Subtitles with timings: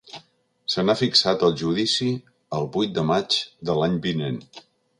[0.75, 2.09] Se n’ha fixat el judici
[2.61, 3.37] el vuit de maig
[3.71, 4.45] de l’any vinent.